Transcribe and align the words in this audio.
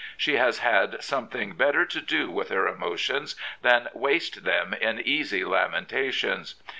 She 0.17 0.37
has 0.37 0.57
had 0.57 1.03
something 1.03 1.51
better 1.53 1.85
to 1.85 2.01
do 2.01 2.31
with 2.31 2.49
her 2.49 2.67
emotions 2.67 3.35
than 3.61 3.87
waste 3.93 4.43
them 4.45 4.73
in 4.73 4.99
easy 4.99 5.45
lamentations. 5.45 6.55